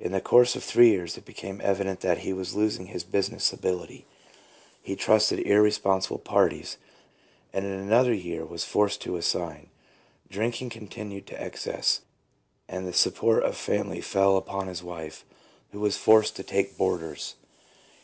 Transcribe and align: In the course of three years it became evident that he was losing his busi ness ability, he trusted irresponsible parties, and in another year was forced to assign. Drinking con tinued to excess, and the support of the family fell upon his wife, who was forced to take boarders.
In 0.00 0.10
the 0.10 0.20
course 0.20 0.56
of 0.56 0.64
three 0.64 0.88
years 0.90 1.16
it 1.16 1.24
became 1.24 1.60
evident 1.62 2.00
that 2.00 2.22
he 2.26 2.32
was 2.32 2.56
losing 2.56 2.86
his 2.86 3.04
busi 3.04 3.30
ness 3.30 3.52
ability, 3.52 4.06
he 4.82 4.96
trusted 4.96 5.38
irresponsible 5.38 6.18
parties, 6.18 6.78
and 7.52 7.64
in 7.64 7.70
another 7.74 8.12
year 8.12 8.44
was 8.44 8.64
forced 8.64 9.00
to 9.02 9.14
assign. 9.14 9.68
Drinking 10.28 10.70
con 10.70 10.88
tinued 10.88 11.26
to 11.26 11.40
excess, 11.40 12.00
and 12.66 12.88
the 12.88 12.92
support 12.92 13.44
of 13.44 13.52
the 13.52 13.56
family 13.56 14.00
fell 14.00 14.36
upon 14.36 14.66
his 14.66 14.82
wife, 14.82 15.24
who 15.70 15.78
was 15.78 15.96
forced 15.96 16.34
to 16.34 16.42
take 16.42 16.76
boarders. 16.76 17.36